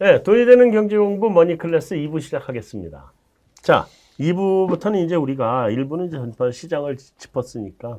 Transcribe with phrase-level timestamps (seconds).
[0.00, 3.12] 네, 돈이 되는 경제 공부 머니 클래스 2부 시작하겠습니다.
[3.56, 3.86] 자,
[4.18, 7.98] 2부부터는 이제 우리가 1부는 이제 전반 시장을 짚었으니까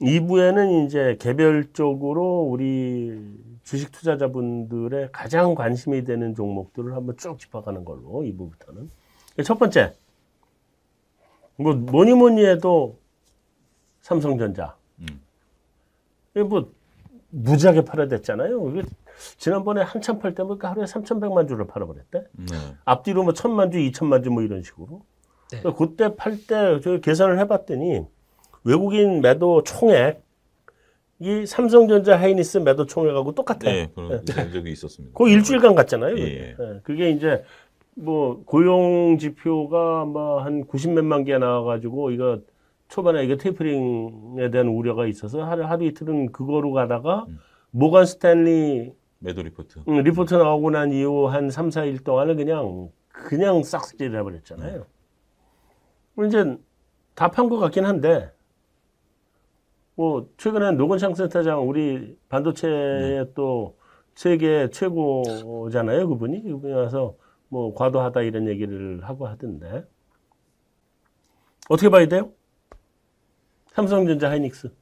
[0.00, 3.20] 2부에는 이제 개별적으로 우리
[3.62, 8.88] 주식 투자자분들의 가장 관심이 되는 종목들을 한번 쭉 짚어가는 걸로 2부부터는.
[9.44, 9.94] 첫 번째,
[11.56, 12.98] 뭐 뭐니 뭐니 해도
[14.00, 14.78] 삼성전자.
[15.00, 15.20] 음.
[16.30, 16.72] 이게 뭐
[17.28, 18.60] 무지하게 팔아댔잖아요.
[19.38, 22.24] 지난번에 한참 팔때뭐 하루에 3,100만 주를 팔아버렸대.
[22.32, 22.56] 네.
[22.84, 25.02] 앞뒤로 뭐 1,000만 주, 2,000만 주 뭐 이런 식으로.
[25.52, 25.62] 네.
[25.76, 28.02] 그때 팔 때 저 계산을 해봤더니
[28.64, 30.22] 외국인 매도 총액
[31.18, 33.72] 이 삼성전자 하이니스 매도 총액하고 똑같아요.
[33.72, 34.50] 네, 그런 네.
[34.50, 35.14] 적이 있었습니다.
[35.18, 36.16] 그 일주일간 갔잖아요.
[36.18, 36.56] 예, 예.
[36.58, 37.44] 네, 그게 이제
[37.94, 42.38] 뭐 고용 지표가 뭐한 90몇만 개 나와가지고 이거
[42.88, 47.38] 초반에 이거 tapering에 대한 우려가 있어서 하루 하루 이틀은 그거로 가다가 음.
[47.70, 53.62] 모간 스탠리 매도 리포트 음, 리포트 나오고 난 이후 한 3, 4일 동안은 그냥 그냥
[53.62, 54.86] 싹쓸이를 해버렸잖아요.
[56.18, 56.24] 음.
[56.26, 56.56] 이제
[57.14, 58.32] 다 판 것 같긴 한데
[59.94, 63.32] 뭐 최근에 노근창 센터장 우리 반도체의 네.
[63.34, 63.76] 또
[64.14, 67.16] 세계 최고잖아요 그분이 그분이 와서
[67.48, 69.84] 뭐 과도하다 이런 얘기를 하고 하던데
[71.68, 72.32] 어떻게 봐야 돼요?
[73.74, 74.72] 삼성전자 하이닉스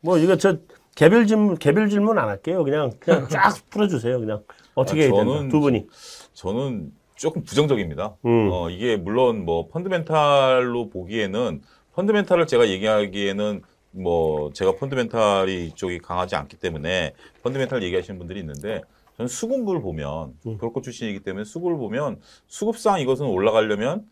[0.00, 0.56] 뭐 이거 저
[0.96, 4.42] 개별 질문 개별 질문 안 할게요 그냥 그냥 쫙 풀어주세요 그냥
[4.74, 5.86] 어떻게 아, 해야 되나 두 분이
[6.32, 8.16] 저는 조금 부정적입니다.
[8.26, 8.50] 음.
[8.52, 11.62] 어, 이게 물론 뭐 펀드멘탈로 보기에는
[11.94, 18.82] 펀드멘탈을 제가 얘기하기에는 뭐 제가 펀드멘탈이 이쪽이 강하지 않기 때문에 펀드멘탈 얘기하시는 분들이 있는데
[19.16, 20.58] 저는 수급을 보면 음.
[20.58, 24.04] 브로커 출신이기 때문에 수급을 보면 수급상 이것은 올라가려면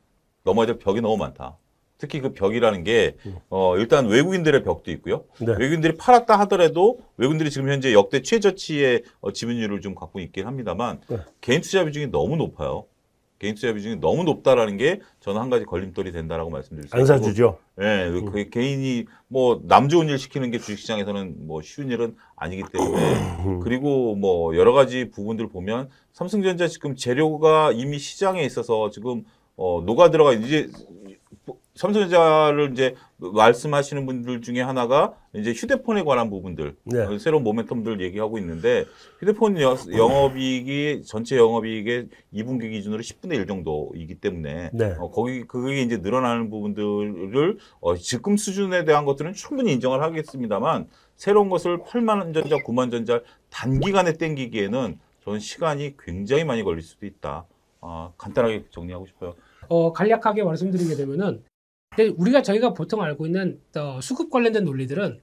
[0.44, 1.56] 넘어야 될 벽이 너무 많다.
[2.02, 3.36] 특히 그 벽이라는 게, 음.
[3.48, 5.22] 어, 일단 외국인들의 벽도 있고요.
[5.38, 5.52] 네.
[5.56, 11.18] 외국인들이 팔았다 하더라도 외국인들이 지금 현재 역대 최저치의 어, 지분율을 좀 갖고 있긴 합니다만, 네.
[11.40, 12.86] 개인 투자 비중이 너무 높아요.
[13.38, 16.98] 개인 투자 비중이 너무 높다라는 게 저는 한 가지 걸림돌이 된다라고 말씀드릴 수 있고.
[16.98, 17.58] 안 사주죠.
[17.80, 22.64] 예, 네, 그 개인이 뭐 남 좋은 일 시키는 게 주식시장에서는 뭐 쉬운 일은 아니기
[22.72, 22.98] 때문에
[23.62, 29.24] 그리고 뭐 여러 가지 부분들 보면 삼성전자 지금 재료가 이미 시장에 있어서 지금
[29.56, 30.68] 어 녹아 들어가 이제
[31.74, 37.18] 삼성전자를 이제 말씀하시는 분들 중에 하나가 이제 휴대폰에 관한 부분들 네.
[37.18, 38.84] 새로운 모멘텀들 얘기하고 있는데
[39.20, 44.96] 휴대폰 영업이익이 전체 영업이익의 2분기 기준으로 10분의 1 정도이기 때문에 네.
[44.98, 51.48] 어, 거기 그게 이제 늘어나는 부분들을 어, 지금 수준에 대한 것들은 충분히 인정을 하겠습니다만 새로운
[51.48, 57.46] 것을 8만 전자, 9만 전자 단기간에 땡기기에는 저는 시간이 굉장히 많이 걸릴 수도 있다.
[57.80, 59.34] 어, 간단하게 정리하고 싶어요.
[59.68, 61.42] 어, 간략하게 말씀드리게 되면은
[61.96, 65.20] 근데 우리가 저희가 보통 알고 있는 어, 수급 관련된 논리들은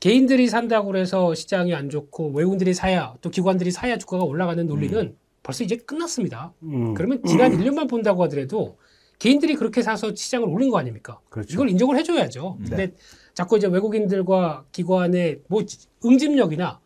[0.00, 5.16] 개인들이 산다고 해서 시장이 안 좋고 외국인들이 사야 또 기관들이 사야 주가가 올라가는 논리는 음.
[5.42, 6.52] 벌써 이제 끝났습니다.
[6.62, 6.94] 음.
[6.94, 7.58] 그러면 지난 음.
[7.58, 8.76] 1년만 본다고 하더라도
[9.18, 11.20] 개인들이 그렇게 사서 시장을 올린 거 아닙니까?
[11.30, 11.54] 그렇죠.
[11.54, 12.58] 이걸 인정을 해줘야죠.
[12.60, 12.68] 네.
[12.68, 12.94] 근데
[13.32, 15.62] 자꾸 이제 외국인들과 기관의 뭐
[16.04, 16.80] 응집력이나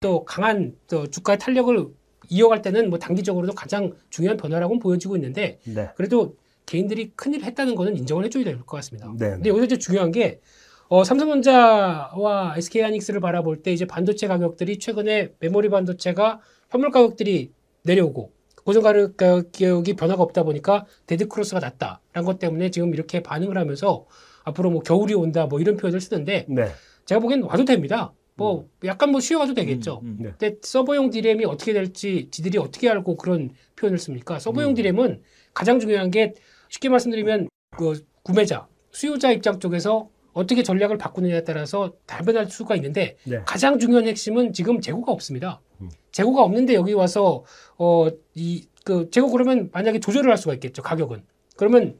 [0.00, 1.88] 또 강한 또 주가의 탄력을
[2.28, 5.90] 이어갈 때는 뭐 단기적으로도 가장 중요한 변화라고 보여지고 있는데 네.
[5.96, 6.36] 그래도
[6.74, 9.12] 개인들이 큰일을 했다는 거는 인정을 해줘야 될 것 같습니다.
[9.18, 9.30] 네.
[9.30, 10.40] 근데 여기서 이제 중요한 게
[10.88, 17.50] 어, 삼성전자와 SK하이닉스를 바라볼 때 이제 반도체 가격들이 최근에 메모리 반도체가 현물 가격들이
[17.82, 18.32] 내려오고
[18.64, 24.06] 고정 가격이 변화가 없다 보니까 dead cross가 났다라는 것 때문에 지금 이렇게 반응을 하면서
[24.44, 26.66] 앞으로 뭐 겨울이 온다 뭐 이런 표현을 쓰는데 네.
[27.04, 28.12] 제가 보기엔 와도 됩니다.
[28.36, 28.68] 뭐 음.
[28.84, 30.00] 약간 뭐 쉬어가도 되겠죠.
[30.04, 30.32] 음, 음, 네.
[30.38, 34.38] 근데 서버용 디램이 어떻게 될지 지들이 어떻게 알고 그런 표현을 씁니까?
[34.38, 34.74] 서버용 음.
[34.74, 35.20] 디램은
[35.52, 36.34] 가장 중요한 게
[36.70, 43.42] 쉽게 말씀드리면 그 구매자, 수요자 입장 쪽에서 어떻게 전략을 바꾸느냐에 따라서 다변할 수가 있는데 네.
[43.44, 45.60] 가장 중요한 핵심은 지금 재고가 없습니다.
[45.80, 45.90] 음.
[46.12, 47.44] 재고가 없는데 여기 와서
[47.76, 51.22] 어 이 그 재고 그러면 만약에 조절을 할 수가 있겠죠 가격은
[51.56, 51.98] 그러면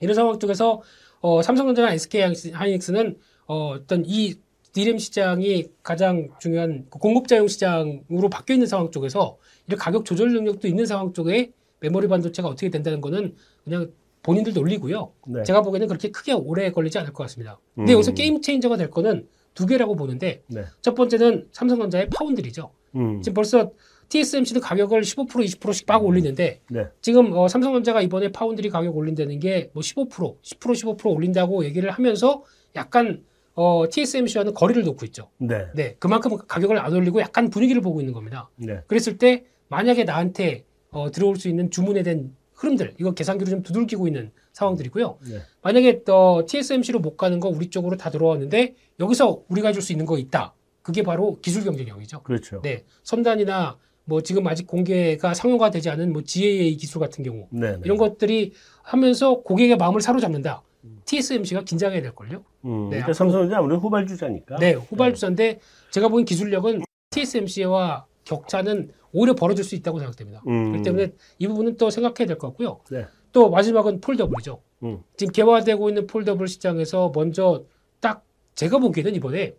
[0.00, 0.82] 이런 상황 쪽에서
[1.20, 4.34] 어 삼성전자나 SK 하이닉스는 어 어떤 이
[4.72, 10.68] 디램 시장이 가장 중요한 그 공급자용 시장으로 바뀌어 있는 상황 쪽에서 이런 가격 조절 능력도
[10.68, 13.92] 있는 상황 쪽에 메모리 반도체가 어떻게 된다는 거는 그냥
[14.22, 15.12] 본인들 놀리고요.
[15.28, 15.42] 네.
[15.44, 17.58] 제가 보기에는 그렇게 크게 오래 걸리지 않을 것 같습니다.
[17.74, 17.94] 근데 음.
[17.94, 20.64] 여기서 게임 체인저가 될 거는 두 개라고 보는데 네.
[20.80, 22.70] 첫 번째는 삼성전자의 파운드리죠.
[22.96, 23.22] 음.
[23.22, 23.70] 지금 벌써
[24.08, 26.86] TSMC는 가격을 15% 20%씩 막 올리는데 네.
[27.00, 32.42] 지금 어, 삼성전자가 이번에 파운드리 가격 올린다는 게 뭐 15% 10% 15% 올린다고 얘기를 하면서
[32.76, 33.22] 약간
[33.54, 35.30] 어, TSMC와는 거리를 놓고 있죠.
[35.38, 35.66] 네.
[35.74, 35.96] 네.
[35.98, 38.48] 그만큼 가격을 안 올리고 약간 분위기를 보고 있는 겁니다.
[38.56, 38.80] 네.
[38.86, 44.06] 그랬을 때 만약에 나한테 어, 들어올 수 있는 주문에 대한 흐름들 이거 계산기로 좀 두들기고
[44.08, 45.18] 있는 상황들이고요.
[45.30, 45.38] 네.
[45.62, 50.18] 만약에 또 TSMC로 못 가는 거 우리 쪽으로 다 들어왔는데 여기서 우리가 줄수 있는 거
[50.18, 50.54] 있다.
[50.82, 52.22] 그게 바로 기술 경쟁력이죠.
[52.22, 52.60] 그렇죠.
[52.62, 57.72] 네, 선단이나 뭐 지금 아직 공개가 상용화 되지 않은 뭐 GAA 기술 같은 경우 네.
[57.72, 57.80] 네.
[57.84, 58.52] 이런 것들이
[58.82, 60.62] 하면서 고객의 마음을 사로잡는다.
[61.04, 62.44] TSMC가 긴장해야 될 걸요.
[62.64, 64.56] 음, 네, 그러니까 삼성전자 아무래도 후발주자니까.
[64.56, 65.60] 네, 후발주자인데
[65.90, 70.42] 제가 보기엔 기술력은 TSMC와 격차는 오히려 벌어질 수 있다고 생각됩니다.
[70.46, 70.72] 음.
[70.72, 72.80] 그렇기 때문에 이 부분은 또 생각해야 될 것 같고요.
[72.90, 73.06] 네.
[73.32, 74.60] 또 마지막은 폴더블이죠.
[74.84, 75.02] 음.
[75.16, 77.64] 지금 개화되고 있는 폴더블 시장에서 먼저
[78.00, 79.54] 딱 제가 보기에는 이번에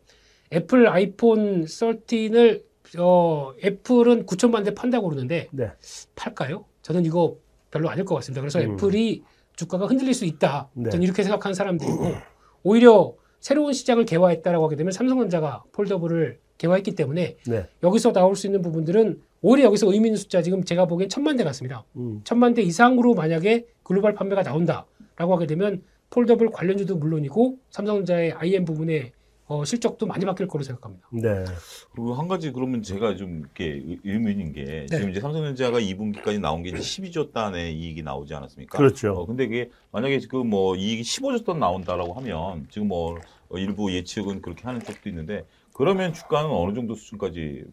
[0.53, 2.63] 애플 아이폰 13을
[2.97, 5.71] 어, 애플은 9천만 대 판다고 그러는데 네.
[6.15, 6.65] 팔까요?
[6.81, 7.35] 저는 이거
[7.71, 8.41] 별로 아닐 것 같습니다.
[8.41, 8.73] 그래서 음.
[8.73, 9.23] 애플이
[9.55, 10.69] 주가가 흔들릴 수 있다.
[10.73, 10.89] 네.
[10.89, 12.05] 저는 이렇게 생각하는 사람들이고
[12.63, 17.65] 오히려 새로운 시장을 개화했다라고 하게 되면 삼성전자가 폴더블을 개화했기 때문에 네.
[17.83, 21.43] 여기서 나올 수 있는 부분들은 오히려 여기서 의미 있는 숫자 지금 제가 보기엔 천만 대
[21.45, 21.85] 같습니다.
[21.95, 22.21] 음.
[22.25, 29.13] 천만 대 이상으로 만약에 글로벌 판매가 나온다라고 하게 되면 폴더블 관련주도 물론이고 삼성전자의 IM 부분의
[29.49, 31.07] 어, 실적도 많이 바뀔 거로 생각합니다.
[31.11, 31.43] 네.
[31.91, 34.85] 그리고 한 가지 그러면 제가 좀 이렇게 의- 의문인 게 네.
[34.85, 38.77] 지금 이제 삼성전자가 2분기까지 나온 게 이제 12조 단의 이익이 나오지 않았습니까?
[38.77, 39.13] 그렇죠.
[39.13, 43.17] 어, 근데 이게 만약에 지금 뭐 이익이 15조 단 나온다라고 하면 지금 뭐
[43.49, 47.63] 어, 일부 예측은 그렇게 하는 쪽도 있는데 그러면 주가는 어느 정도 수준까지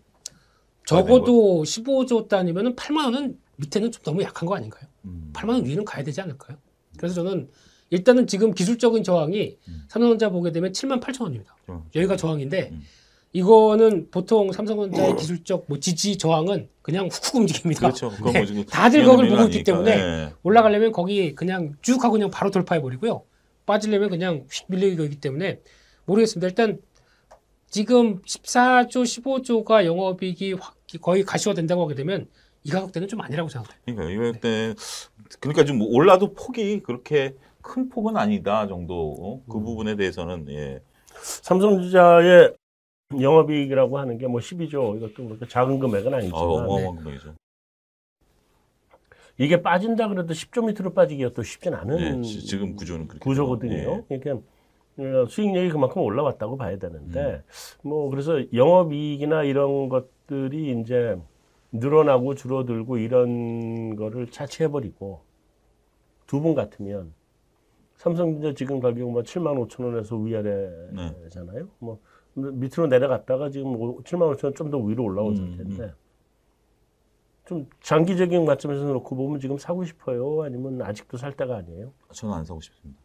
[0.87, 4.89] 적어도 15조 단위면은 8만 원은 밑에는 좀 너무 약한 거 아닌가요?
[5.05, 5.31] 음.
[5.35, 6.57] 8만 원 위는 가야 되지 않을까요?
[6.97, 7.51] 그래서 저는
[7.91, 9.85] 일단은 지금 기술적인 저항이 음.
[9.89, 11.57] 삼성전자 보게 되면 7만 8천 원입니다.
[11.67, 12.83] 좀- 여기가 저항인데 음.
[13.33, 17.81] 이거는 보통 삼성전자의 기술적 뭐 지지 저항은 그냥 훅훅 움직입니다.
[17.81, 18.11] 그렇죠.
[18.33, 18.45] 네.
[18.53, 19.63] 뭐 다들 거기를 보고 있기.
[19.63, 20.33] 때문에 예.
[20.43, 23.23] 올라가려면 거기 그냥 쭉 하고 그냥 바로 돌파해 버리고요.
[23.67, 25.61] 빠지려면 그냥 휙 밀리기 때문에
[26.07, 26.47] 모르겠습니다.
[26.49, 26.79] 일단
[27.69, 32.29] 지금 14조, 15조가 영업이익이 확 거의 가시화된다고 하게 되면
[32.63, 33.79] 이 가격대는 좀 아니라고 생각해요.
[33.85, 34.73] 그러니까 이럴 때
[35.41, 37.35] 그러니까 좀 올라도 폭이 그렇게
[37.67, 39.43] 큰 폭은 아니다 정도 어?
[39.51, 39.65] 그 음.
[39.65, 40.81] 부분에 대해서는 예.
[41.17, 42.55] 삼성전자의
[43.21, 47.35] 영업이익이라고 하는 게 뭐 12조 이것도 그렇게 작은 금액은 어, 아니지만 어마어마한 금액이죠.
[49.39, 54.05] 이게 빠진다 그래도 10조 밑으로 빠지기가 또 쉽진 않은 예, 지- 지금 구조는 그렇게 구조거든요.
[54.11, 54.19] 예.
[54.19, 54.47] 그러니까
[54.99, 56.79] 어, 수익률이 그만큼 올라왔다고 봐야 음.
[56.79, 57.43] 되는데
[57.83, 61.17] 뭐 그래서 영업이익이나 이런 것들이 이제
[61.73, 65.21] 늘어나고 줄어들고 이런 거를 차치해버리고
[66.27, 67.13] 두 분 같으면
[67.97, 71.69] 삼성전자 지금 가격 뭐 7만 5천 원에서 위아래잖아요.
[71.79, 71.99] 뭐
[72.35, 75.93] 밑으로 내려갔다가 지금 오- 7만 5천 원 좀 더 위로 올라오실 음, 텐데
[77.47, 80.43] 좀 장기적인 관점에서 놓고 보면 지금 사고 싶어요.
[80.43, 81.93] 아니면 아직도 살 때가 아니에요.
[82.13, 83.01] 저는 안 사고 싶습니다.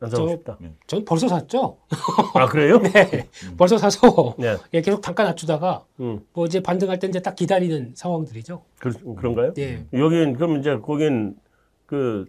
[0.00, 0.58] 안 사고 저- 싶다.
[0.88, 1.78] 전 벌써 샀죠.
[2.34, 2.78] 아 그래요?
[2.78, 4.56] 네, 벌써 사서 네.
[4.72, 8.62] 예, 계속 단가 낮추다가 음, 뭐 이제 반등할 때 이제 딱 기다리는 상황들이죠.
[8.80, 9.52] 그, 그런가요?
[9.58, 9.86] 예.
[9.92, 11.36] 여긴 그럼 이제 거긴
[11.86, 12.26] 그,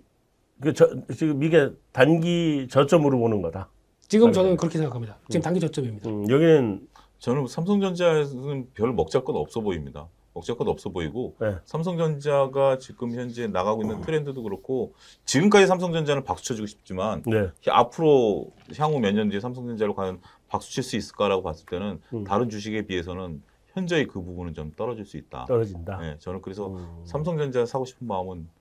[0.61, 3.69] 그 저, 지금 이게 단기 저점으로 보는 거다.
[4.07, 4.31] 지금.
[4.31, 5.17] 저는 그렇게 생각합니다.
[5.29, 6.09] 지금 단기 저점입니다.
[6.09, 6.87] 음, 여기는
[7.19, 10.07] 저는 삼성전자에서는 별 먹잘 것 없어 보입니다.
[10.33, 11.55] 먹잘 것 없어 보이고 네.
[11.65, 14.93] 삼성전자가 지금 현재 나가고 있는 트렌드도 그렇고
[15.23, 17.49] 지금까지 삼성전자는 박수 쳐주고 싶지만 네.
[17.69, 20.19] 앞으로 향후 몇 년 뒤에 삼성전자로 과연
[20.49, 22.23] 박수 칠 수 있을까라고 봤을 때는 음.
[22.25, 23.41] 다른 주식에 비해서는
[23.73, 25.45] 현저히 그 부분은 좀 떨어질 수 있다.
[25.47, 25.97] 떨어진다.
[25.99, 27.01] 네, 저는 그래서 음.
[27.05, 28.54] 삼성전자 사고 싶은 마음은 저-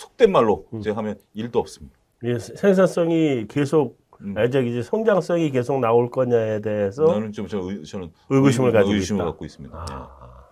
[0.00, 0.80] 속된 말로 음.
[0.80, 1.94] 제가 하면 일도 없습니다.
[2.22, 4.34] 이게 생산성이 계속 음.
[4.36, 8.94] 아, 저기 이제 성장성이 계속 나올 거냐에 대해서 나는 좀 저, 의- 저는 의구심을 가지고
[8.94, 9.30] 의심을 있다.
[9.30, 9.84] 갖고 있습니다.
[9.88, 9.94] 네.
[9.94, 10.48] 아,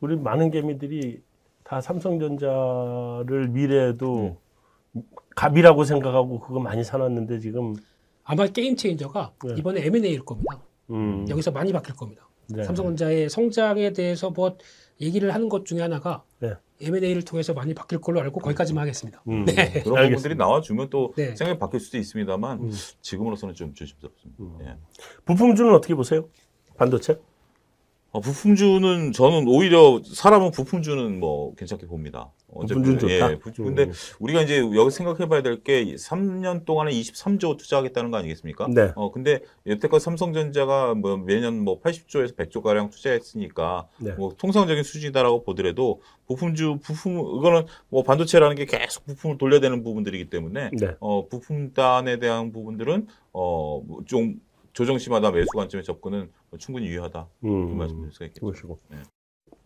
[0.00, 1.20] 우리 많은 개미들이
[1.64, 4.36] 다 삼성전자를 미래에도
[5.34, 7.74] 갑이라고 생각하고 그거 많이 사놨는데 지금
[8.24, 9.54] 아마 게임 체인저가 네.
[9.58, 10.60] 이번에 M&A일 겁니다.
[10.90, 12.28] 음, 여기서 많이 바뀔 겁니다.
[12.48, 12.62] 네.
[12.64, 14.56] 삼성전자의 성장에 대해서 뭐
[15.00, 16.52] 얘기를 하는 것 중에 하나가 네.
[16.80, 19.22] M&A를 통해서 많이 바뀔 걸로 알고 거기까지만 하겠습니다.
[19.28, 19.54] 음, 네.
[19.54, 20.04] 그런 알겠습니다.
[20.06, 21.34] 부분들이 나와주면 또 네.
[21.36, 22.72] 생각이 바뀔 수도 있습니다만 음.
[23.00, 24.42] 지금으로서는 좀 조심스럽습니다.
[24.42, 24.58] 음.
[24.62, 24.76] 예.
[25.24, 26.28] 부품주는 어떻게 보세요?
[26.76, 27.18] 반도체?
[28.14, 32.30] 어, 부품주는 저는 오히려 사람은 부품주는 뭐 괜찮게 봅니다.
[32.46, 33.32] 부품주는 좋다.
[33.32, 33.92] 예, 부- 근데 음.
[34.20, 38.68] 우리가 이제 여기 생각해봐야 될 게 3년 동안에 23조 투자하겠다는 거 아니겠습니까?
[38.72, 38.92] 네.
[38.94, 44.12] 어 근데 여태껏 삼성전자가 뭐 매년 뭐 80조에서 100조 가량 투자했으니까 네.
[44.12, 50.30] 뭐 통상적인 수준이다라고 보더라도 부품주 부품 이거는 뭐 반도체라는 게 계속 부품을 돌려야 되는 부분들이기
[50.30, 50.94] 때문에 네.
[51.00, 54.40] 어 부품단에 대한 부분들은 어좀
[54.74, 57.28] 조정 시마다 매수 관점의 접근은 충분히 유효하다.
[57.40, 58.44] 그 음, 말씀드릴 수가 있겠죠.
[58.44, 58.78] 그러시고.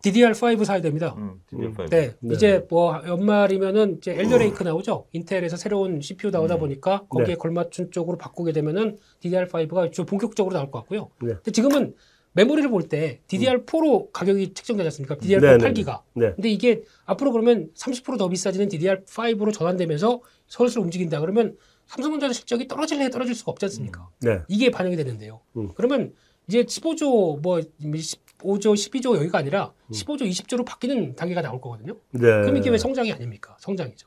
[0.04, 1.14] DDR5 사야 됩니다.
[1.18, 1.90] 음, DDR5.
[1.90, 2.34] 네, 네.
[2.34, 5.06] 이제 뭐 연말이면은 이제 엘더레이크 나오죠.
[5.12, 6.60] 인텔에서 새로운 CPU 나오다 음.
[6.60, 7.36] 보니까 거기에 네.
[7.36, 11.10] 걸맞춘 쪽으로 바꾸게 되면은 DDR5가 좀 본격적으로 나올 것 같고요.
[11.20, 11.32] 네.
[11.34, 11.94] 근데 지금은
[12.34, 15.16] 메모리를 볼 때 DDR4로 가격이 책정되지 않습니까?
[15.16, 16.02] DDR4 네, 네, 8기가.
[16.14, 16.32] 네.
[16.34, 21.56] 근데 이게 앞으로 그러면 30%더 비싸지는 DDR5로 전환되면서 서울서 움직인다 그러면
[21.88, 24.08] 삼성전자 실적이 떨어질 래 떨어질 수가 없지 않습니까?
[24.20, 24.40] 네.
[24.48, 25.40] 이게 반영이 되는데요.
[25.56, 25.70] 음.
[25.74, 26.12] 그러면
[26.46, 31.94] 이제 15조 뭐 15조 12조 여기가 아니라 15조 20조로 바뀌는 단계가 나올 거거든요.
[32.10, 32.20] 네.
[32.20, 33.56] 그럼 이게 왜 성장이 아닙니까?
[33.58, 34.06] 성장이죠.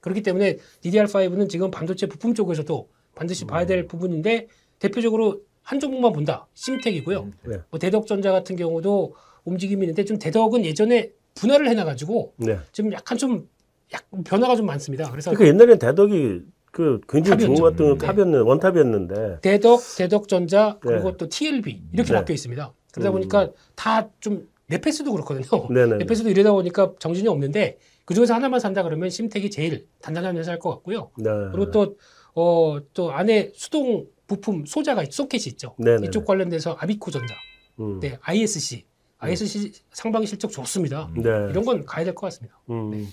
[0.00, 6.46] 그렇기 때문에 DDR5는 지금 반도체 부품 쪽에서도 반드시 봐야 될 부분인데 대표적으로 한 종목만 본다.
[6.54, 7.30] 심텍이고요.
[7.46, 7.56] 네.
[7.70, 12.58] 뭐 대덕전자 같은 경우도 움직임이 있는데 좀 대덕은 예전에 분할을 해놔가지고 네.
[12.72, 13.48] 지금 약간 좀
[13.92, 15.10] 약, 변화가 좀 많습니다.
[15.10, 16.42] 그래서 그러니까 옛날에 대덕이
[16.78, 17.56] 그 굉장히 탑이었죠.
[17.56, 17.98] 좋은 같은 음.
[17.98, 21.16] 탑이었는 원탑이었는데 대덕, 대덕전자 그리고 네.
[21.16, 22.18] 또 TLB 이렇게 네.
[22.20, 22.72] 바뀌어 있습니다.
[22.92, 23.12] 그러다 음.
[23.14, 25.66] 보니까 다 좀 네페스도 그렇거든요.
[25.74, 25.96] 네네.
[25.96, 30.70] 네페스도 이러다 보니까 정신이 없는데 그 중에서 하나만 산다 그러면 심텍이 제일 단단한 회사일 것
[30.70, 31.10] 같고요.
[31.16, 31.30] 네.
[31.50, 31.96] 그리고 또,
[32.36, 35.74] 어, 또 안에 수동 부품 소자가, 있- 소켓이 있죠.
[35.78, 36.06] 네네네.
[36.06, 37.34] 이쪽 관련돼서 아비코 전자,
[37.80, 37.98] 음.
[37.98, 38.84] 네, ISC.
[39.18, 41.10] ISC 상반기 실적 좋습니다.
[41.16, 41.22] 네.
[41.50, 42.60] 이런 건 가야 될 것 같습니다.
[42.70, 43.08] 음.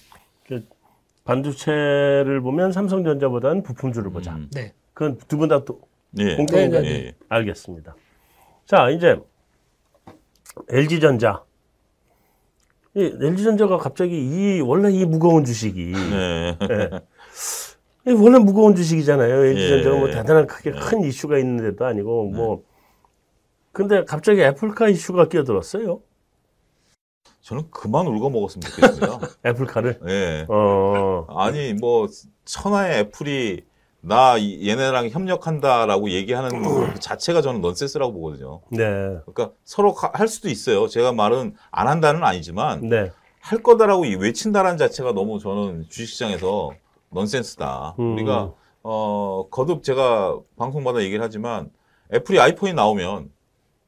[0.47, 0.63] 그
[1.25, 4.35] 반도체를 보면 삼성전자보다는 부품주를 보자.
[4.35, 4.49] 음.
[4.53, 4.73] 네.
[4.93, 5.81] 그건 두 분다또
[6.19, 6.35] 예.
[6.37, 7.15] 공통 네, 의견 네, 예.
[7.27, 7.95] 알겠습니다.
[8.65, 9.17] 자, 이제
[10.69, 11.43] LG전자.
[12.93, 16.57] 이 LG전자가 갑자기 이 원래 이 무거운 주식이 네.
[18.07, 19.45] 이 원래 무거운 주식이잖아요.
[19.47, 19.99] LG전자가 예.
[19.99, 22.63] 뭐 대단한 크게 큰 이슈가 있는데도 아니고 뭐
[23.73, 26.01] 근데 갑자기 애플카 이슈가 끼어들었어요.
[27.41, 29.19] 저는 그만 울고 먹었으면 좋겠습니다.
[29.45, 29.99] 애플카를.
[30.07, 30.45] 예.
[30.49, 31.25] 어.
[31.29, 32.07] 아니 뭐
[32.45, 33.63] 천하의 애플이
[34.01, 38.61] 나 이- 얘네랑 협력한다라고 얘기하는 그 자체가 저는 넌센스라고 보거든요.
[38.69, 38.83] 네.
[39.25, 40.87] 그러니까 서로 가- 할 수도 있어요.
[40.87, 43.11] 제가 말은 안 한다는 아니지만 네.
[43.41, 46.71] 할 거다라고 이 외친다라는 자체가 너무 저는 주식시장에서
[47.09, 47.95] 넌센스다.
[47.99, 48.13] 음.
[48.13, 48.51] 우리가
[48.83, 51.71] 어 거듭 제가 방송마다 얘기를 하지만
[52.13, 53.29] 애플이 아이폰이 나오면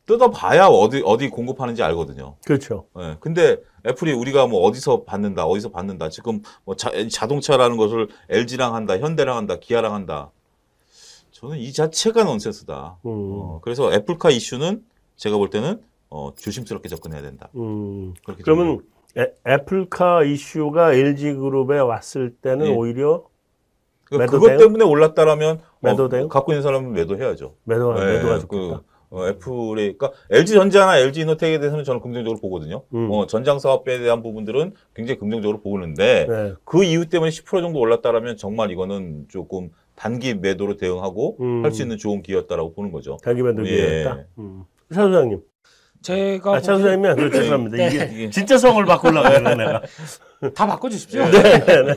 [0.08, 2.38] 뜯어봐야 어디 어디 공급하는지 알거든요.
[2.46, 2.86] 그렇죠.
[2.98, 3.18] 예.
[3.20, 6.10] 근데 애플이 우리가 뭐 어디서 받는다, 어디서 받는다.
[6.10, 10.32] 지금 뭐 자, 자동차라는 것을 LG랑 한다, 현대랑 한다, 기아랑 한다.
[11.32, 12.98] 저는 이 자체가 넌센스다.
[13.06, 13.10] 음.
[13.12, 14.84] 어, 그래서 애플카 이슈는
[15.18, 17.50] 제가 볼 때는 어, 조심스럽게 접근해야 된다.
[17.56, 18.14] 음.
[18.44, 18.80] 그러면
[19.18, 22.72] 애, 애플카 이슈가 LG 그룹에 왔을 때는 예.
[22.72, 23.26] 오히려
[24.06, 24.58] 그러니까 매도 그것?
[24.58, 26.30] 때문에 올랐다라면 매도 어, 돼요?
[26.30, 27.56] 갖고 있는 사람은 매도해야죠.
[27.66, 28.84] 매도 예, 매도가 그, 좋겠다.
[29.10, 32.84] 어, 애플의 그러니까 LG 전자나 LG 이노텍에 대해서는 저는 긍정적으로 보거든요.
[32.94, 33.10] 음.
[33.12, 36.54] 어, 전장 사업에 대한 부분들은 굉장히 긍정적으로 보는데 네.
[36.66, 41.64] 그 이유 때문에 10% 정도 올랐다라면 정말 이거는 조금 단기 매도로 대응하고 음.
[41.64, 43.18] 할수 있는 좋은 기회였다라고 보는 거죠.
[43.24, 43.72] 자기 매도 예.
[43.76, 44.24] 기회였다.
[44.40, 44.64] 음.
[44.94, 45.42] 차 소장님.
[46.02, 47.78] 제가 아, 차 소장님이 아니라 죄송합니다.
[47.78, 47.88] 네.
[47.88, 49.82] 이게 이게 진짜 성을 바꾸려고 해요, 내가.
[50.54, 51.24] 다 바꿔 주십시오.
[51.32, 51.94] 네, 네.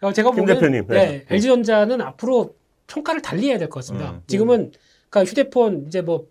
[0.00, 0.94] 어, 제가 김 보기엔 대표님, 네.
[1.06, 2.54] 네, LG전자는 앞으로
[2.88, 4.12] 평가를 달리 해야 될 것 같습니다.
[4.12, 4.22] 음.
[4.26, 4.72] 지금은
[5.10, 6.26] 그러니까 휴대폰 이제 뭐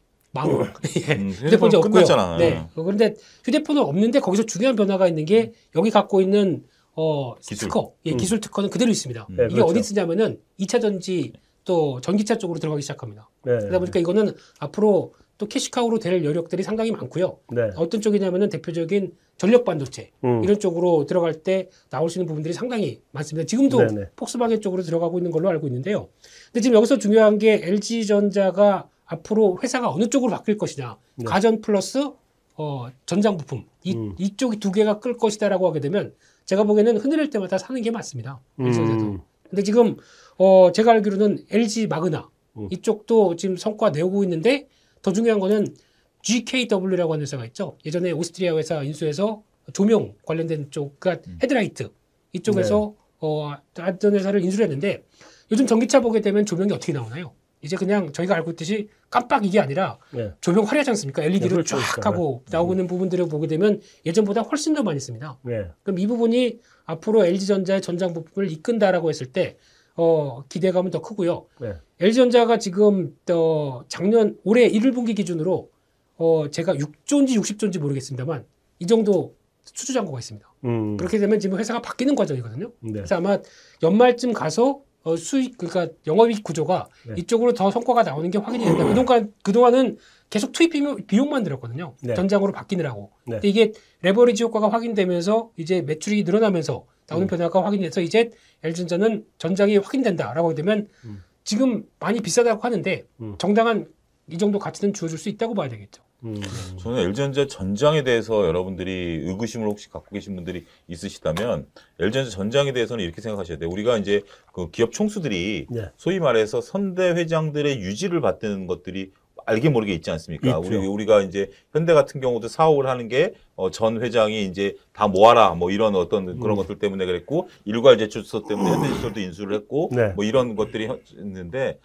[0.45, 0.71] 망,
[1.09, 1.15] 예.
[1.15, 1.91] 음, 휴대폰 이제 없고요.
[1.91, 2.37] 끝났잖아.
[2.37, 2.67] 네.
[2.75, 6.63] 어, 그런데 휴대폰은 없는데 거기서 중요한 변화가 있는 게 여기 갖고 있는
[6.95, 7.67] 어 기술.
[7.67, 8.17] 특허, 예, 음.
[8.17, 9.27] 기술 특허는 그대로 있습니다.
[9.29, 9.65] 네, 이게 그렇죠.
[9.65, 13.29] 어디 쓰냐면은 2차 전지 또 전기차 쪽으로 들어가기 시작합니다.
[13.43, 13.57] 네.
[13.57, 17.37] 그러다 보니까 이거는 앞으로 또 캐시카우로 될 여력들이 상당히 많고요.
[17.51, 17.69] 네.
[17.75, 20.43] 어떤 쪽이냐면은 대표적인 전력 반도체 음.
[20.43, 23.45] 이런 쪽으로 들어갈 때 나올 수 있는 부분들이 상당히 많습니다.
[23.45, 24.07] 지금도 네네.
[24.15, 26.09] 폭스바겐 쪽으로 들어가고 있는 걸로 알고 있는데요.
[26.51, 30.97] 근데 지금 여기서 중요한 게 LG전자가 앞으로 회사가 어느 쪽으로 바뀔 것이냐.
[31.15, 31.25] 네.
[31.25, 32.11] 가전 플러스
[32.55, 34.15] 어, 전장 부품 이, 음.
[34.17, 36.13] 이쪽이 두 개가 끌 것이다라고 하게 되면
[36.45, 38.39] 제가 보기에는 흔들릴 때마다 사는 게 맞습니다.
[38.59, 39.03] LG전자도.
[39.03, 39.21] 음.
[39.49, 39.97] 근데 지금
[40.37, 42.67] 어, 제가 알기로는 LG 마그나 음.
[42.71, 44.67] 이쪽도 지금 성과 내오고 있는데
[45.01, 45.75] 더 중요한 거는
[46.21, 47.77] GKW라고 하는 회사가 있죠.
[47.85, 51.89] 예전에 오스트리아 회사 인수해서 조명 관련된 쪽, 그러니까 헤드라이트
[52.33, 55.03] 이쪽에서 어, 어떤 회사를 인수를 했는데
[55.51, 57.33] 요즘 전기차 보게 되면 조명이 어떻게 나오나요?
[57.61, 60.31] 이제 그냥 저희가 알고 있듯이 깜빡 이게 아니라 네.
[60.41, 61.21] 조명 화려하지 않습니까?
[61.21, 62.05] 네, LED로 그렇죠, 쫙.
[62.05, 65.37] 하고 나오고 있는 부분들을 보게 되면 예전보다 훨씬 더 많이 씁니다.
[65.43, 65.67] 네.
[65.83, 69.57] 그럼 이 부분이 앞으로 LG전자의 전장 부품을 이끈다라고 했을 때
[69.95, 71.47] 어, 기대감은 더 크고요.
[71.59, 71.73] 네.
[71.99, 75.69] LG전자가 지금 어, 작년 올해 1분기 기준으로
[76.17, 78.45] 어, 제가 6조인지 60조인지 모르겠습니다만
[78.79, 80.47] 이 정도 수주 잔고가 있습니다.
[80.65, 80.97] 음.
[80.97, 82.71] 그렇게 되면 지금 회사가 바뀌는 과정이거든요.
[82.81, 82.91] 네.
[82.93, 83.39] 그래서 아마
[83.81, 87.13] 연말쯤 가서 어, 수익 그러니까 영업이익 구조가 네.
[87.17, 88.83] 이쪽으로 더 성과가 나오는 게 확인이 된다.
[88.85, 89.97] 그동안 그동안은
[90.29, 91.95] 계속 투입 비용, 비용 만 들었거든요.
[92.01, 92.13] 네.
[92.13, 93.11] 전장으로 바뀌느라고.
[93.25, 93.35] 네.
[93.35, 93.71] 근데 이게
[94.01, 97.29] 레버리지 효과가 확인되면서 이제 매출이 늘어나면서 나오는 음.
[97.29, 98.31] 변화가 확인돼서 이제
[98.63, 101.23] LG전자는 전장이 확인된다라고 되면 음.
[101.45, 103.35] 지금 많이 비싸다고 하는데 음.
[103.37, 103.87] 정당한
[104.29, 106.03] 이 정도 가치는 주어줄 수 있다고 봐야 되겠죠.
[106.23, 106.41] 음.
[106.79, 108.91] 저는 LG전자 전장에 대해서 여러분들이
[109.23, 111.67] 의구심을 혹시 갖고 계신 분들이 있으시다면
[111.99, 113.69] LG전자 전장에 대해서는 이렇게 생각하셔야 돼요.
[113.69, 115.89] 우리가 이제 그 기업 총수들이 네.
[115.95, 119.11] 소위 말해서 선대 회장들의 유지를 받는 것들이
[119.45, 120.47] 알게 모르게 있지 않습니까?
[120.49, 120.59] 있죠.
[120.59, 125.51] 우리 우리가 이제 현대 같은 경우도 사업을 하는 게 어, 전 회장이 이제 다 모아라
[125.53, 126.55] 뭐 이런 어떤 그런 음.
[126.57, 130.09] 것들 때문에 그랬고 일괄 제출서 때문에 현대제철도 인수를 했고 네.
[130.15, 131.79] 뭐 이런 것들이 현- 있는데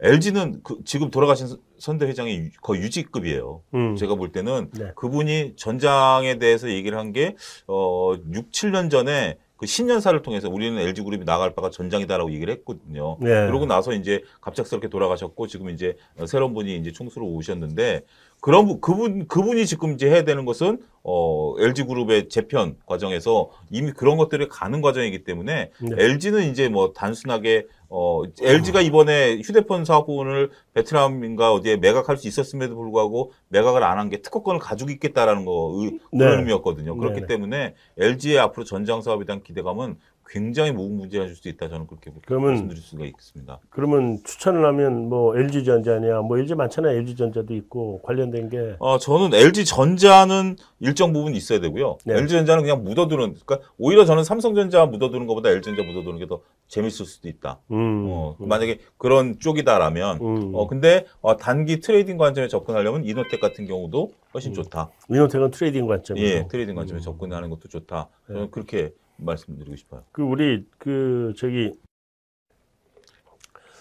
[0.00, 1.48] LG는 그 지금 돌아가신
[1.84, 3.62] 선- 선대 회장이 유- 거의 유지급이에요.
[3.74, 3.96] 음.
[3.96, 4.92] 제가 볼 때는 네.
[4.96, 7.36] 그분이 전장에 대해서 얘기를 한 게
[7.68, 13.18] 어, 6, 7년 전에 그 신년사를 통해서 우리는 LG 그룹이 나갈 바가 전장이다라고 얘기를 했거든요.
[13.20, 13.28] 네.
[13.46, 18.00] 그러고 나서 이제 갑작스럽게 돌아가셨고 지금 이제 어, 새로운 분이 이제 총수로 오셨는데
[18.44, 23.90] 그런 분- 그분 그분이 지금 이제 해야 되는 것은 어 LG 그룹의 재편 과정에서 이미
[23.92, 25.96] 그런 것들이 가는 과정이기 때문에 네.
[25.98, 32.74] LG는 이제 뭐 단순하게 어 LG가 이번에 휴대폰 사업 부분을 베트남인가 어디에 매각할 수 있었음에도
[32.76, 36.36] 불구하고 매각을 안 한 게 특허권을 가지고 있겠다라는 거 의- 그런 네.
[36.40, 36.96] 의미였거든요.
[36.98, 37.26] 그렇기 네네.
[37.26, 39.96] 때문에 LG의 앞으로 전장 사업에 대한 기대감은
[40.28, 43.58] 굉장히 무궁무진해질 수도 있다 저는 그렇게 그러면- 말씀드릴 수가 있습니다.
[43.70, 46.96] 그러면 추천을 하면 뭐 LG 전자냐, 뭐 LG 많잖아요.
[46.98, 51.98] LG 전자도 있고 관련된 게 어, 저는 LG 전자는 일정 부분 있어야 되고요.
[52.04, 52.14] 네.
[52.14, 56.40] LG 전자는 그냥 묻어두는, 그러니까 오히려 저는 삼성전자 묻어두는 것보다 LG 전자 묻어두는 게 더
[56.68, 57.60] 재밌을 수도 있다.
[57.70, 58.06] 음.
[58.08, 60.50] 어, 만약에 그런 쪽이다라면, 음.
[60.54, 64.54] 어, 근데 어, 단기 trading 관점에 접근하려면 이노텍 같은 경우도 훨씬 음.
[64.54, 64.90] 좋다.
[65.10, 66.24] 이노텍은 trading 관점으로.
[66.26, 67.02] 예, trading 관점에 음.
[67.02, 68.08] 접근하는 것도 좋다.
[68.28, 68.34] 네.
[68.34, 70.02] 저는 그렇게 말씀드리고 싶어요.
[70.12, 71.72] 그 우리 그 저기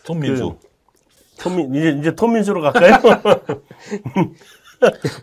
[0.03, 0.57] 손민수.
[1.39, 2.97] 톰민 이제 이제 톰민수로 갈까요?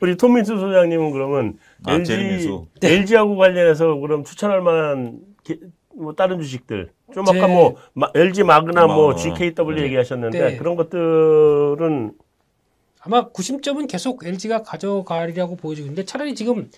[0.03, 2.67] 우리 톰민수 소장님은 그러면 아, LG 제리민수.
[2.83, 5.61] LG하고 관련해서 그럼 추천할 만한 기-
[5.95, 9.15] 뭐 다른 주식들 좀 아까 제- 뭐 마- LG 마그나 뭐.
[9.15, 9.83] ZKW 네.
[9.83, 10.57] 얘기하셨는데 네.
[10.57, 12.13] 그런 것들은
[13.03, 16.71] 아마 구심점은 계속 LG가 가져가리라고 보여지고 있는데 차라리 지금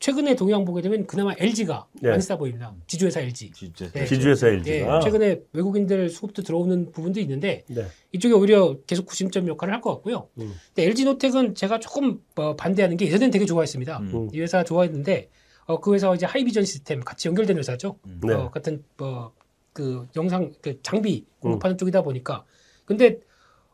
[0.00, 2.10] 최근에 동향 보게 되면 그나마 LG가 네.
[2.10, 2.74] 많이 싸 보입니다.
[2.86, 3.50] 지주회사 LG.
[3.52, 3.90] 진짜.
[3.90, 4.04] 네.
[4.06, 7.86] 지주회사 예, LG가 최근에 외국인들 수급도 들어오는 부분도 있는데 네.
[8.12, 10.28] 이쪽에 오히려 계속 구심점 역할을 할 것 같고요.
[10.38, 10.54] 음.
[10.68, 13.98] 근데 LG 노텍은 제가 조금 어, 반대하는 게 예전엔 되게 좋아했습니다.
[13.98, 14.10] 음.
[14.14, 14.28] 음.
[14.32, 15.30] 이 회사 좋아했는데
[15.66, 17.98] 어, 그 회사와 이제 하이비전 시스템 같이 연결된 회사죠.
[18.22, 18.32] 네.
[18.34, 22.44] 어, 같은 뭐그 영상 그 장비 공급하는 쪽이다 보니까
[22.84, 23.18] 근데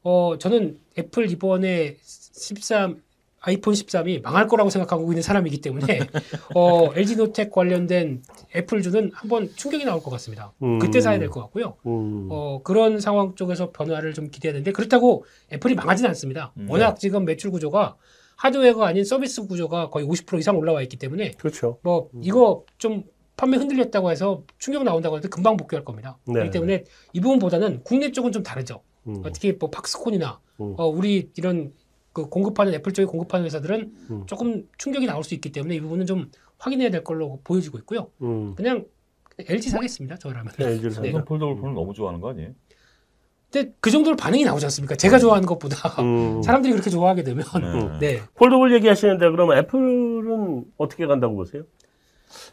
[0.03, 3.03] 어 저는 애플 이번에 13
[3.47, 6.01] 아이폰 13이 망할 거라고 생각하고 있는 사람이기 때문에
[6.57, 8.23] 어 LG 노텍 관련된
[8.57, 10.53] 애플주는 한번 충격이 나올 것 같습니다.
[10.63, 10.79] 음.
[10.79, 11.77] 그때 사야 될 것 같고요.
[11.87, 12.29] 음.
[12.31, 16.53] 어 그런 상황 쪽에서 변화를 좀 기대해야 되는데 그렇다고 애플이 망하지는 않습니다.
[16.57, 16.71] 음.
[16.71, 17.97] 워낙 지금 매출 구조가
[18.37, 21.79] 하드웨어가 아닌 서비스 구조가 거의 50% 이상 올라와 있기 때문에 그렇죠.
[21.83, 23.05] 뭐 이거 좀
[23.37, 26.19] 판매 흔들렸다고 해서 충격 나온다고 해도 금방 복귀할 겁니다.
[26.27, 26.35] 네.
[26.35, 28.81] 그렇기 때문에 이 부분보다는 국내 쪽은 좀 다르죠.
[29.07, 29.23] 음.
[29.25, 30.75] 어떻게 뭐 폭스콘이나 음.
[30.79, 31.73] 어, 우리 이런
[32.15, 34.23] 그 공급하는 애플 쪽에 공급하는 회사들은 음.
[34.27, 38.11] 조금 충격이 나올 수 있기 때문에 이 부분은 좀 확인해야 될 걸로 보여지고 있고요.
[38.23, 38.55] 음.
[38.55, 38.87] 그냥
[39.39, 40.17] LG 사겠습니다.
[40.17, 40.53] 저라면.
[40.57, 40.95] 네, LG를 네.
[40.95, 42.53] 삼성 foldable phone을 너무 좋아하는 거 아니에요?
[43.51, 44.95] 근데 그 정도로 반응이 나오지 않습니까?
[44.95, 46.41] 제가 좋아하는 것보다 음.
[46.43, 47.45] 사람들이 그렇게 좋아하게 되면
[47.99, 48.15] 네.
[48.15, 48.23] 네.
[48.37, 51.65] foldable 얘기하시는데 그러면 애플은 어떻게 간다고 보세요?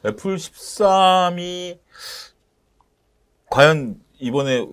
[0.06, 1.78] 애플 13이
[3.52, 4.66] 과연 이번에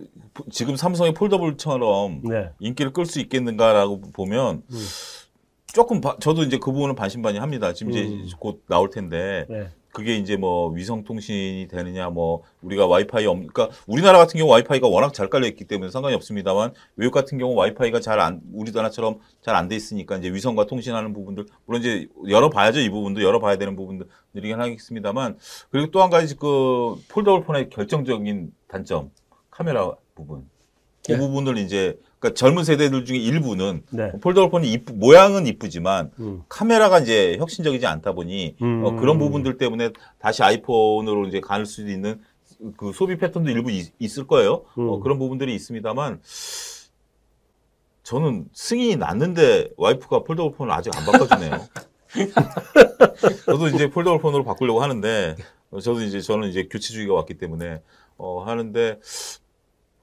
[0.51, 2.51] 지금 삼성의 폴더블처럼 네.
[2.59, 4.85] 인기를 끌 수 있겠는가라고 보면 음.
[5.73, 7.73] 조금 바- 저도 이제 그 부분은 반신반의합니다.
[7.73, 7.97] 지금 음.
[8.25, 9.67] 이제 곧 나올 텐데 네.
[9.91, 14.87] 그게 이제 뭐 위성 통신이 되느냐 뭐 우리가 와이파이 없 그러니까 우리나라 같은 경우 와이파이가
[14.87, 19.55] 워낙 잘 깔려 있기 때문에 상관이 없습니다만 외국 같은 경우 와이파이가 잘 안 우리나라처럼 잘
[19.55, 24.59] 안 돼 있으니까 이제 위성과 통신하는 부분들 물론 이제 열어봐야죠 이 부분도 열어봐야 되는 부분들이긴
[24.59, 25.37] 하겠습니다만
[25.71, 29.09] 그리고 또 한 가지 그 foldable phone의 결정적인 단점
[29.59, 30.47] 카메라 부분
[31.05, 31.17] 그 네.
[31.17, 34.11] 부분을 이제 그러니까 젊은 세대들 중에 일부는 네.
[34.21, 36.43] foldable phone이 이쁘, 모양은 이쁘지만 음.
[36.47, 38.85] 카메라가 이제 혁신적이지 않다 보니 음.
[38.85, 42.21] 어, 그런 부분들 때문에 다시 아이폰으로 이제 갈 수도 있는
[42.77, 44.63] 그 소비 패턴도 일부 있, 을 거예요.
[44.75, 44.99] 어, 음.
[45.01, 46.21] 그런 부분들이 있습니다만
[48.03, 51.59] 저는 승인이 났는데 와이프가 foldable phone을 아직 안 바꿔주네요.
[53.45, 55.35] 저도 이제 foldable phone으로 바꾸려고 하는데
[55.71, 57.81] 어, 저도 이제 저는 이제 교체 주기가 왔기 때문에
[58.19, 58.99] 어, 하는데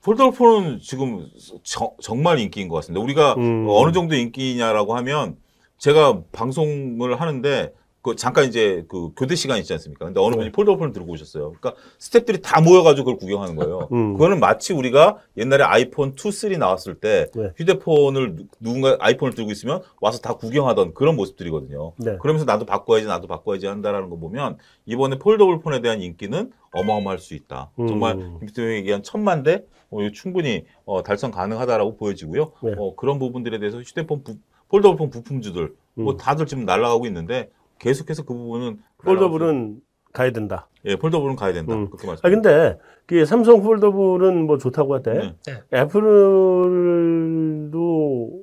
[0.06, 1.28] foldable phone은 지금
[1.64, 3.02] 저- 정말 인기인 것 같습니다.
[3.02, 3.66] 우리가 음.
[3.68, 5.36] 어느 정도 인기냐라고 하면
[5.78, 10.04] 제가 방송을 하는데 그 잠깐 이제 그 교대 시간 있지 않습니까?
[10.04, 10.38] 근데 어느 네.
[10.38, 11.54] 분이 foldable phone을 들고 오셨어요.
[11.60, 13.88] 그러니까 스탭들이 다 모여가지고 그걸 구경하는 거예요.
[13.90, 14.12] 음.
[14.12, 17.50] 그거는 마치 우리가 옛날에 아이폰 2, 3 나왔을 때 네.
[17.56, 21.94] 휴대폰을 누- 누군가 아이폰을 들고 있으면 와서 다 구경하던 그런 모습들이거든요.
[21.96, 22.16] 네.
[22.20, 27.34] 그러면서 나도 바꿔야지, 나도 바꿔야지 한다라는 거 보면 이번에 foldable phone에 대한 인기는 어마어마할 수
[27.34, 27.72] 있다.
[27.80, 27.88] 음.
[27.88, 32.52] 정말 김태형이 얘기한 천만 대 어, 충분히 어, 달성 가능하다라고 보여지고요.
[32.62, 32.74] 네.
[32.76, 34.36] 어, 그런 부분들에 대해서 휴대폰 부,
[34.68, 36.16] foldable phone 부품주들 뭐 음.
[36.16, 39.80] 다들 지금 날아가고 있는데 계속해서 그 부분은 foldable은
[40.12, 40.68] 가야 된다.
[40.86, 41.74] 예, foldable은 가야 된다.
[41.74, 41.86] 음.
[41.90, 42.26] 그렇게 말씀.
[42.26, 45.34] 아 근데 그 삼성 foldable은 뭐 좋다고 하대.
[45.46, 45.62] 네.
[45.72, 46.62] 애플도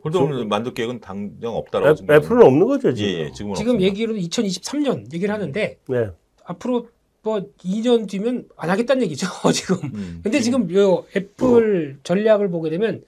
[0.03, 3.09] foldable 만들 계획은 당장 애, 없다라고 지금 애플은 없는 거죠 예, 지금.
[3.09, 3.83] 예, 지금은 지금 없습니다.
[3.83, 6.09] 얘기로는 2023년 얘기를 하는데 네.
[6.45, 6.87] 앞으로
[7.23, 9.77] 뭐 2년 뒤면 안 하겠다는 얘기죠 지금.
[9.93, 13.01] 음, 근데 지금 요 애플 전략을 보게 되면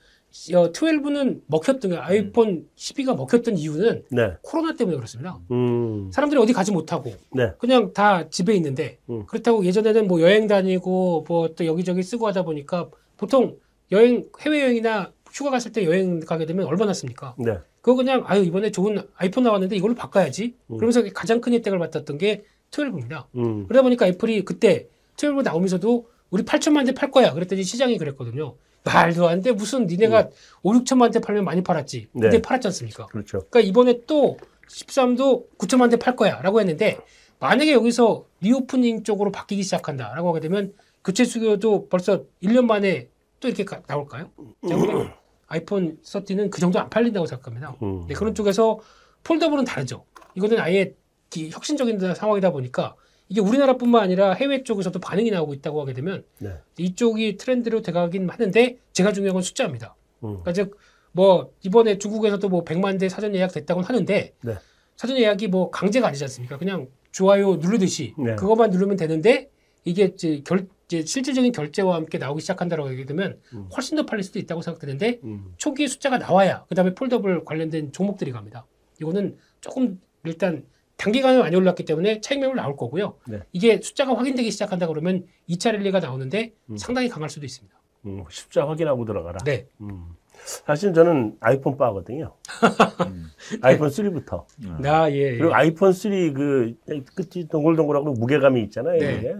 [0.53, 4.33] 어, 12는 먹혔던 게 아이폰 12가 먹혔던 이유는 네.
[4.41, 5.39] 코로나 때문에 그렇습니다.
[5.51, 6.09] 음.
[6.13, 7.51] 사람들이 어디 가지 못하고 네.
[7.59, 9.25] 그냥 다 집에 있는데 음.
[9.27, 13.57] 그렇다고 예전에는 뭐 여행 다니고 뭐 또 여기저기 쓰고 하다 보니까 보통
[13.91, 17.35] 여행 해외 여행이나 휴가 갔을 때 여행 가게 되면 얼마나 씁니까?
[17.37, 17.57] 네.
[17.81, 20.55] 그거 그냥 아유 이번에 좋은 아이폰 나왔는데 이걸로 바꿔야지.
[20.67, 20.77] 음.
[20.77, 22.43] 그러면서 가장 큰 혜택을 받았던 게
[22.75, 23.25] 12입니다.
[23.35, 23.65] 음.
[23.67, 27.33] 그러다 보니까 애플이 그때 12 나오면서도 우리 8천만 대 팔 거야.
[27.33, 28.55] 그랬더니 시장이 그랬거든요.
[28.83, 29.51] 말도 안 돼.
[29.51, 30.29] 무슨 니네가
[30.61, 32.09] 5, 6천만 대 팔면 많이 팔았지.
[32.11, 32.19] 음.
[32.19, 32.29] 네.
[32.29, 33.05] 근데 팔았지 않습니까?
[33.07, 33.39] 그렇죠.
[33.49, 34.37] 그러니까 이번에 또
[34.69, 36.41] 13도 9천만 대 팔 거야.
[36.41, 36.97] 라고 했는데
[37.39, 40.13] 만약에 여기서 reopening 쪽으로 바뀌기 시작한다.
[40.13, 43.07] 라고 하게 되면 교체 수요도 벌써 1년 만에
[43.39, 44.29] 또 이렇게 가- 나올까요?
[45.47, 47.75] 아이폰 13는 그 정도 안 팔린다고 생각합니다.
[47.83, 48.05] 음.
[48.07, 48.79] 네, 그런 쪽에서
[49.23, 50.03] foldable은 다르죠.
[50.35, 50.95] 이거는 아예 기-
[51.33, 52.95] 혁신적인 상황이다 보니까
[53.27, 56.51] 이게 우리나라뿐만 아니라 해외 쪽에서도 반응이 나오고 있다고 하게 되면 네.
[56.77, 59.95] 이쪽이 트렌드로 돼가긴 하는데 제가 중요한 건 숫자입니다.
[60.23, 60.41] 음.
[60.41, 64.55] 그러니까 즉 뭐 이번에 중국에서도 뭐 100만 대 사전 예약 됐다고는 하는데 네.
[64.97, 66.57] 사전 예약이 뭐 강제가 아니지 않습니까?
[66.57, 68.35] 그냥 좋아요 누르듯이 네.
[68.35, 69.49] 그것만 누르면 되는데
[69.85, 73.69] 이게 이제 결 이제 실질적인 결제와 함께 나오기 시작한다고 하게 되면 음.
[73.73, 75.53] 훨씬 더 팔릴 수도 있다고 생각되는데 음.
[75.55, 78.65] 초기에 숫자가 나와야 그다음에 foldable 관련된 종목들이 갑니다.
[78.99, 80.65] 이거는 조금 일단
[80.97, 83.15] 단기간에 많이 올랐기 때문에 차익 매물 나올 거고요.
[83.27, 83.39] 네.
[83.51, 86.77] 이게 숫자가 확인되기 시작한다 그러면 2차 랠리가 나오는데 음.
[86.77, 87.75] 상당히 강할 수도 있습니다.
[88.05, 88.23] 음.
[88.29, 89.39] 십자 확인하고 들어가라.
[89.45, 89.67] 네.
[89.81, 90.15] 음.
[90.37, 92.33] 사실 저는 아이폰 바거든요.
[93.07, 93.25] 음.
[93.61, 94.45] 아이폰 3부터.
[94.81, 95.15] 나 예.
[95.15, 95.37] 예.
[95.37, 96.75] 그리고 아이폰 3그
[97.15, 98.99] 끝이 동글동글하고 무게감이 있잖아요.
[98.99, 99.17] 네.
[99.17, 99.35] 이게.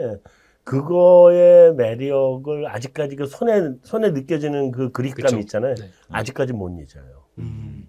[0.63, 5.37] 그거의 매력을 아직까지 그 손에 손에 느껴지는 그 그립감 그쵸.
[5.39, 5.75] 있잖아요.
[5.75, 5.89] 네.
[6.09, 7.03] 아직까지 못 잊어요.
[7.37, 7.87] 음.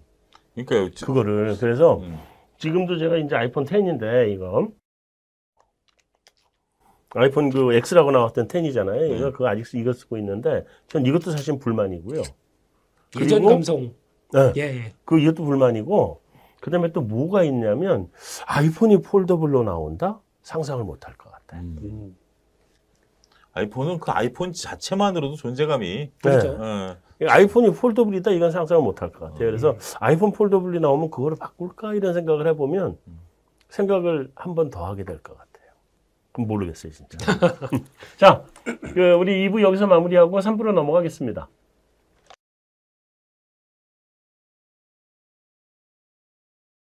[0.53, 2.17] 그러니까 저- 그거를 그래서 음.
[2.57, 4.69] 지금도 제가 이제 아이폰 10인데 이거
[7.15, 9.17] 아이폰 그 X라고 나왔던 10이잖아요.
[9.17, 12.19] 이거 그거 아직 쓰- 이거 쓰고 있는데 전 이것도 사실 불만이고요.
[12.19, 13.93] 예전 그리고- 감성.
[14.33, 14.53] 네.
[14.57, 14.93] 예, 예.
[15.05, 16.21] 그 이것도 불만이고
[16.59, 18.09] 그다음에 또 뭐가 있냐면
[18.45, 20.19] 아이폰이 폴더블로 나온다?
[20.41, 21.57] 상상을 못할 것 같아.
[21.57, 22.15] 음.
[23.53, 26.59] 아이폰은 그 아이폰 자체만으로도 존재감이 그렇죠.
[26.61, 26.97] 예.
[27.25, 29.39] 아이폰이 폴더블이다 이건 상상을 못 할 것 같아요.
[29.47, 29.77] 그래서 음.
[29.99, 32.97] 아이폰 폴더블이 나오면 그거를 바꿀까 이런 생각을 해보면
[33.69, 35.71] 생각을 한 번 더 하게 될 것 같아요.
[36.31, 37.17] 그럼 모르겠어요 진짜.
[38.17, 38.43] 자,
[38.93, 41.47] 그 우리 2부 여기서 마무리하고 3부로 넘어가겠습니다.